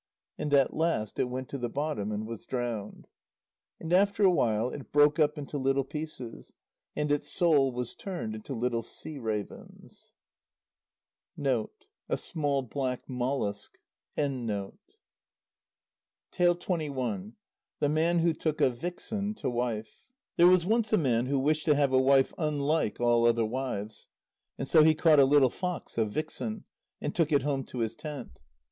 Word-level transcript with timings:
And 0.35 0.51
at 0.55 0.73
last 0.73 1.19
it 1.19 1.29
went 1.29 1.47
to 1.49 1.59
the 1.59 1.69
bottom 1.69 2.11
and 2.11 2.25
was 2.25 2.47
drowned. 2.47 3.07
And 3.79 3.93
after 3.93 4.23
a 4.23 4.31
while, 4.31 4.71
it 4.71 4.91
broke 4.91 5.19
up 5.19 5.37
into 5.37 5.59
little 5.59 5.83
pieces, 5.83 6.53
and 6.95 7.11
its 7.11 7.29
soul 7.29 7.71
was 7.71 7.93
turned 7.93 8.33
into 8.33 8.55
little 8.55 8.81
"sea 8.81 9.19
ravens." 9.19 10.11
THE 11.37 11.43
MAN 11.43 11.53
WHO 11.53 11.61
TOOK 11.83 11.85
A 12.09 12.15
VIXEN 18.71 19.35
TO 19.35 19.49
WIFE 19.51 20.07
There 20.35 20.47
was 20.47 20.65
once 20.65 20.91
a 20.93 20.97
man 20.97 21.25
who 21.27 21.37
wished 21.37 21.65
to 21.65 21.75
have 21.75 21.93
a 21.93 22.01
wife 22.01 22.33
unlike 22.39 22.99
all 22.99 23.27
other 23.27 23.45
wives, 23.45 24.07
and 24.57 24.67
so 24.67 24.81
he 24.81 24.95
caught 24.95 25.19
a 25.19 25.25
little 25.25 25.51
fox, 25.51 25.99
a 25.99 26.05
vixen, 26.07 26.63
and 26.99 27.13
took 27.13 27.31
it 27.31 27.43
home 27.43 27.63
to 27.65 27.77
his 27.77 27.93
tent. 27.93 28.39